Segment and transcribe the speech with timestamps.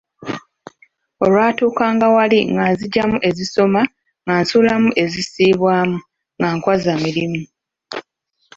[1.23, 3.81] Olwatuukanga wali nga nzigyamu ezisoma
[4.23, 5.97] nga nsuulamu ezisiibwamu
[6.37, 7.41] nga nkwazza mirimu.